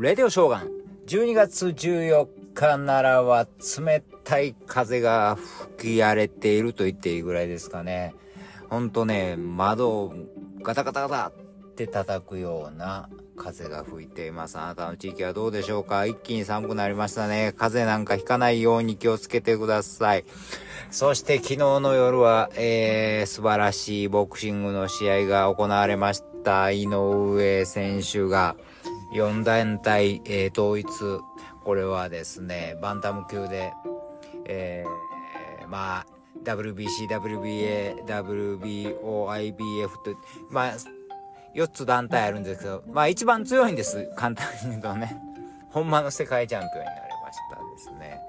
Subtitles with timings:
[0.00, 0.70] レディオショーガン。
[1.08, 3.48] 12月14日ならは
[3.80, 5.36] 冷たい風が
[5.76, 8.14] 吹き荒れていると言っていいぐらいですかね。
[8.70, 10.14] ほんとね、窓を
[10.62, 11.32] ガタガタガタっ
[11.74, 14.56] て叩くような風が吹いています。
[14.58, 16.06] あなたの地域はどうでしょうか？
[16.06, 17.52] 一気に寒くなりましたね。
[17.56, 20.24] 風邪なんかひかないように気をつけてください。
[20.92, 26.70] そして昨日の夜は、えー、素晴らしいボクシングの試合が行われました。
[26.70, 28.54] 井上選手が
[29.12, 30.88] 4団体、えー、統一。
[31.64, 33.72] これはですね、バンタム級で、
[34.46, 36.06] えー、まあ、
[36.44, 40.16] WBC、WBA、WBO、IBF と、
[40.50, 40.76] まあ、
[41.54, 44.10] 4つ団体あるんですけど、まあ一番強いんです。
[44.16, 45.16] 簡単に言うとね。
[45.70, 48.20] ほんまの世界チャンピオンになりましたですね。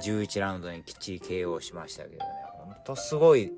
[0.00, 2.24] 11ラウンドにきっちり KO しましたけどね。
[2.58, 3.52] ほんとすごい。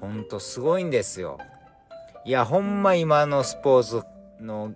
[0.00, 1.38] ほんとすごいんですよ。
[2.24, 4.06] いや、ほんま今のスポーツ
[4.40, 4.74] の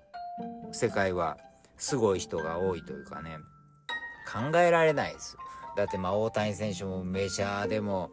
[0.76, 1.38] 世界は
[1.76, 3.38] すごい人が多いというかね。
[4.30, 5.36] 考えられないです。
[5.76, 8.10] だってまあ大谷選手もメジャーでも、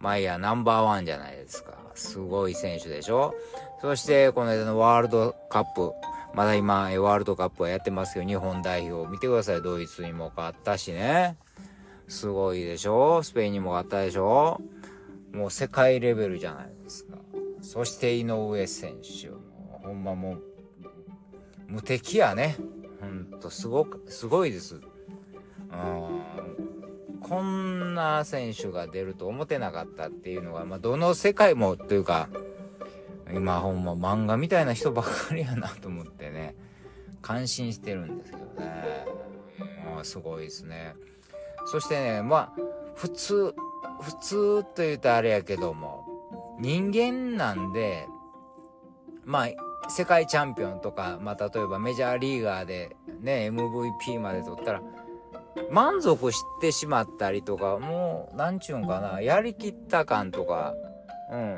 [0.00, 1.72] まあいやナンバーワンじゃないですか。
[1.94, 3.34] すごい選手でしょ？
[3.80, 5.92] そしてこの間のワールドカップ、
[6.34, 9.62] まだ今ワールドカップはやってますけど、日本代表見てください。
[9.62, 11.36] ドイツにも勝ったしね。
[12.08, 13.22] すごいでしょ？
[13.22, 14.60] スペインにも勝ったでしょ？
[15.32, 17.16] もう世界レベルじゃないですか。
[17.62, 19.30] そして井上選手。
[19.82, 20.42] ほんまもう、
[21.68, 22.56] 無敵やね。
[23.00, 24.74] ほんと、すごく、すごいです。
[24.74, 24.82] うん。
[27.20, 32.28] こんな選手が出ると思ってなかったっていうのが、まあ、どの世界もというか、
[33.34, 36.54] 今ほんま漫画みたいな人ばっかりやなと思ってね、
[37.22, 39.06] 感心してるんですけどね。
[39.92, 40.94] まあ、すごいですね。
[41.66, 42.52] そしてね、まあ、
[42.94, 43.54] 普通、
[44.00, 46.04] 普通と言うとあれやけども、
[46.60, 48.06] 人間なんで、
[49.24, 49.48] まあ、
[49.88, 54.82] 世界チャンピオンとか、まあ、例えばメジャーリーガーでね、MVP まで取ったら、
[55.70, 60.74] 満足してしまったりとか、もう、なんちゅうんかな、やりきった感とか、
[61.32, 61.56] うん。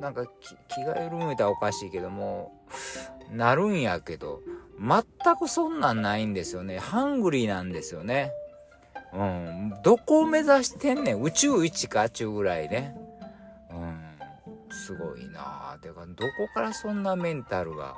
[0.00, 0.26] なんか
[0.68, 2.52] 気が緩めたらおかしいけども、
[3.30, 4.40] なるんやけど、
[4.78, 6.78] 全くそんなんないんですよね。
[6.78, 8.32] ハングリーなんですよね。
[9.12, 9.74] うん。
[9.82, 11.22] どこを目指してんねん。
[11.22, 12.96] 宇宙一かっちゅうぐらいね。
[14.84, 15.78] すごいなぁ。
[15.78, 17.96] てか、どこからそんなメンタルが、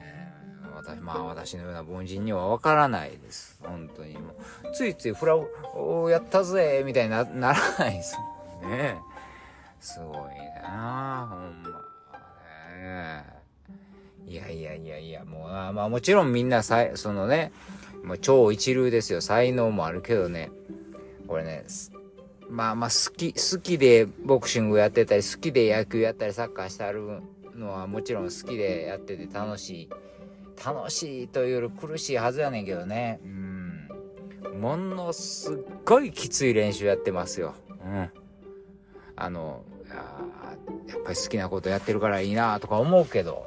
[0.00, 3.60] えー、私、まあ私のような凡人にはわからないです。
[3.62, 4.72] 本当にもう。
[4.74, 8.16] ついついフラをやったぜみたいになならないです。
[8.62, 8.98] ね
[9.80, 10.16] すごい
[10.62, 11.70] なほんま。
[12.78, 13.24] ね
[14.26, 17.52] いやいやいやいや、もう、あまあもちろんみんなさい、そのね、
[18.02, 19.20] もう超一流ですよ。
[19.20, 20.50] 才能もあるけどね。
[21.28, 21.64] これね、
[22.52, 27.22] まあまあ好き、好きでボクシングやってたり、好きで野球やったり、サッカーしてある
[27.56, 29.90] のはもちろん好きでやってて楽しい。
[30.64, 33.20] 楽しいというより苦しいはずやねんけどね。
[33.24, 34.60] うん。
[34.60, 37.54] ものすっごいきつい練習やってますよ。
[37.84, 38.10] うん。
[39.16, 39.64] あの、
[40.88, 43.46] やっぱり好きなことやってるからいいなとか思うけど、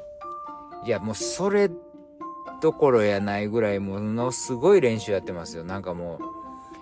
[0.84, 1.70] いやもうそれ
[2.62, 5.64] どころやないぐらいものすごい練習やってますよ。
[5.64, 6.20] なんかもう、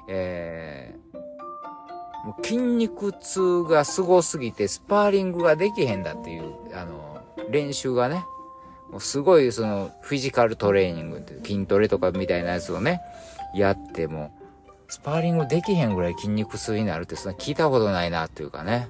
[0.07, 1.12] えー、
[2.23, 8.25] もう筋肉痛がすごすぎてスパーリングができへんだっていう、あの、練習がね、
[8.89, 13.01] もうすごいそのフィジカルトレーニングって筋トレとかみたいなやつをね、
[13.53, 14.33] やっても、
[14.87, 18.87] スパーリングできへんぐらい筋肉痛になるってそんな聞いたことないなっていうかね、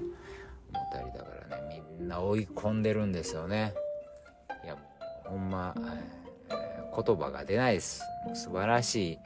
[0.72, 3.74] 思ったりだからね、みんな追い込んでるんですよね。
[4.64, 4.76] いや、
[5.24, 5.74] ほんま
[6.50, 6.52] え、
[6.94, 8.02] 言葉が出ないです。
[8.34, 9.18] 素晴らしい。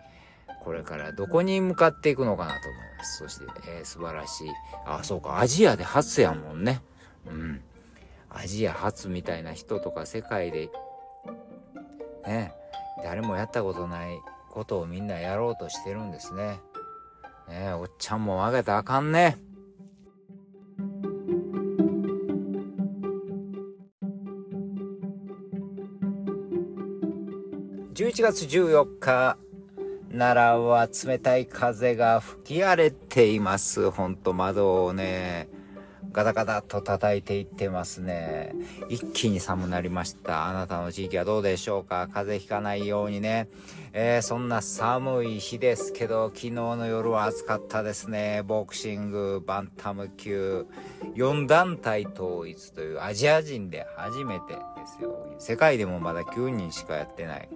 [0.65, 3.19] これからどこに向かっていくのかなと思います。
[3.19, 4.51] そして、えー、素晴らしい。
[4.87, 6.83] あ、そうか、アジアで初やもんね。
[7.27, 7.63] うん。
[8.31, 10.71] アジア初みたいな人とか世界で、
[12.27, 12.53] ね、
[13.03, 14.19] 誰もやったことない
[14.51, 16.61] ことをみんなやろうとしてるんですね。
[17.49, 19.39] ねおっちゃんも分けたらあかんね。
[27.95, 29.37] 11月14日、
[30.19, 33.91] 奈良は冷たい風が吹き荒れています。
[33.93, 35.49] ほんと窓をね、
[36.11, 38.53] ガタガタと叩いていってますね。
[38.89, 40.49] 一気に寒くなりました。
[40.49, 42.09] あなたの地域はどうでしょうか？
[42.13, 43.49] 風邪ひかないようにね。
[43.93, 48.43] えー、そんな寒い日ですけど、昨日の夜は暑かったですね。
[48.45, 50.67] ボクシング、バンタム級、
[51.15, 54.57] 4団体統一というアジア人で初めて
[54.89, 55.37] ですよ。
[55.39, 57.49] 世界でもまだ9人しかやってない。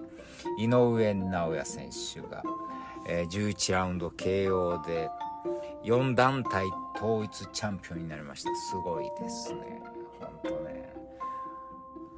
[0.58, 2.42] 井上尚弥選手が、
[3.08, 5.08] えー、11ラウンド KO で
[5.84, 9.82] 4団体統一チャンピオンになりましたすごいですね
[10.20, 10.92] ほんとね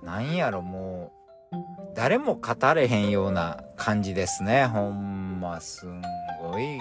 [0.03, 1.25] なんやろもう
[1.95, 4.67] 誰も語れへんような感じですね。
[4.67, 6.03] ほんま、すん
[6.43, 6.81] ごい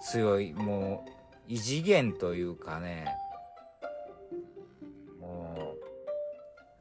[0.00, 1.10] 強い、もう、
[1.46, 3.06] 異次元というかね、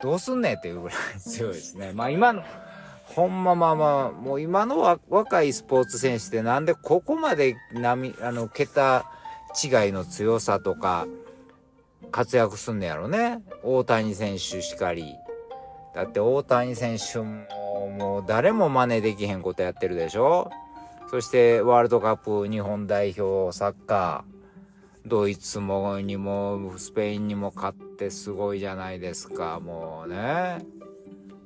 [0.02, 1.92] どうすんねんっていうぐらい強いですね。
[1.96, 2.44] まあ今の、
[3.06, 9.06] ほんままあまあ、もう今の若いスポーツ選手ってなんでここまで波、あの、桁
[9.64, 11.08] 違いの強さとか、
[12.12, 13.42] 活躍すんねやろね。
[13.64, 15.16] 大谷選手しかり。
[15.96, 17.46] だって大谷選手も、
[17.90, 20.52] もう誰も真似できへんことやってるでしょ
[21.10, 30.60] そしてワールドカップ日本代表サッカー、ドイツもにもスペインにも勝っってすごいじゃないですか、もうね。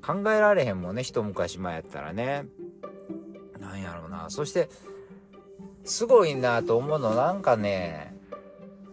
[0.05, 2.45] 考えられへんもんね、一昔前やったらね。
[3.59, 4.29] なんやろうな。
[4.29, 4.67] そして、
[5.85, 8.17] すごいなと思うのなんかね、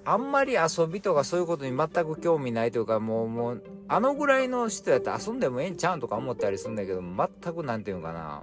[0.04, 8.42] あんまり遊びとかそういうことに全く興味ないというか、もう、もう、あのぐらいの人やったら遊んでもええんちゃうんとか思ったりするんだけど、全くなんていうのかな、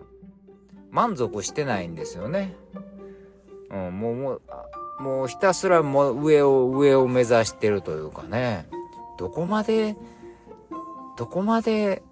[0.91, 2.53] 満足してないんですよね。
[3.71, 4.41] うん、もう、もう、
[4.99, 8.67] もうひたすらもう上を、上を目指してるというかね、
[9.17, 9.95] どこまで、
[11.17, 12.03] どこまで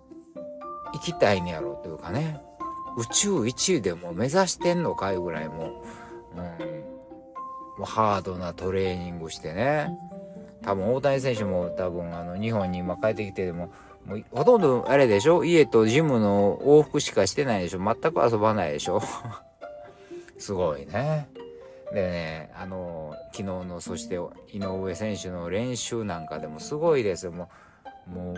[0.93, 2.39] 行きたいんやろうというかね、
[2.97, 5.81] 宇宙一位でも目指してんのかいぐらいも
[6.35, 6.51] う、うん、も
[7.81, 9.89] うハードなトレーニングしてね、
[10.61, 13.71] 多分大谷選手も多分あの日本に今帰ってきてでも、
[14.05, 15.43] もうほとんどあれでしょ？
[15.43, 17.79] 家とジムの往復しかしてないでしょ？
[17.79, 19.01] 全く遊ばないでしょ？
[20.37, 21.27] すごいね。
[21.93, 24.15] でね、あの、昨日の、そして
[24.51, 27.31] 井上選手の練習なんかでもすごいですよ。
[27.31, 27.49] も
[28.07, 28.35] う、もう、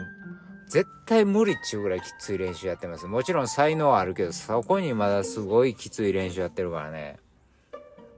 [0.70, 3.08] 絶対無理っちゅうぐらいきつい練習やってます。
[3.08, 7.18] もちろん才能はあるけど、そこにまだすごいきつい練習やってるからね。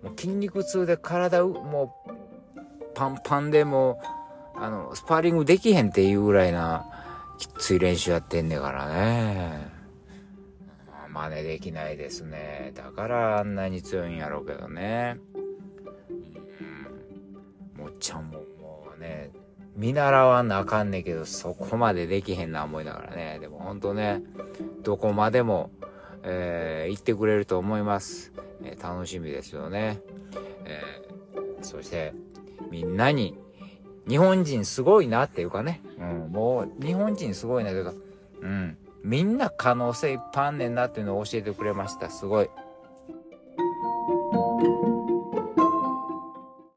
[0.02, 2.12] もう筋肉痛で体、もう、
[2.96, 4.02] パンパンでも
[4.56, 6.86] う、あの、スパーリングできへんっていうぐらいな、
[7.38, 9.77] きつい練習やってんねからね。
[11.18, 12.72] 真似できないですね。
[12.76, 15.20] だからあんなに強いんやろうけどね。
[17.76, 17.84] うん。
[17.84, 19.32] もっちゃんももうね、
[19.76, 23.40] 見習わなあかんねんけど、そこまでできへんな思いながらね。
[23.40, 24.22] でもほんとね、
[24.84, 25.72] どこまでも、
[26.24, 28.32] えー、行ってくれると思います。
[28.64, 30.00] えー、楽しみですよね。
[30.66, 32.14] えー、そして、
[32.70, 33.38] みんなに、
[34.08, 37.94] 日本人すごいなっていうかね、うん、もう日本人すごいなというか、
[38.42, 42.10] うん、みんな可能性いっぱいあんねんなっていうのを教えてくれました。
[42.10, 42.50] すごい。